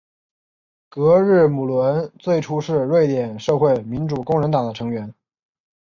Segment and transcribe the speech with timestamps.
[0.89, 5.13] 格日姆伦最初是瑞典社会民主工人党的成员。